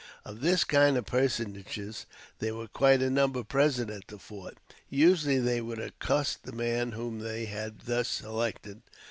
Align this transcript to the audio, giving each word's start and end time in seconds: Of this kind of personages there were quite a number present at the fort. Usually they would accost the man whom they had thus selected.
Of 0.25 0.41
this 0.41 0.63
kind 0.63 0.97
of 0.97 1.05
personages 1.05 2.07
there 2.39 2.55
were 2.55 2.67
quite 2.67 3.03
a 3.03 3.09
number 3.11 3.43
present 3.43 3.91
at 3.91 4.07
the 4.07 4.17
fort. 4.17 4.57
Usually 4.89 5.37
they 5.37 5.61
would 5.61 5.77
accost 5.77 6.41
the 6.41 6.53
man 6.53 6.93
whom 6.93 7.19
they 7.19 7.45
had 7.45 7.81
thus 7.81 8.07
selected. 8.07 8.81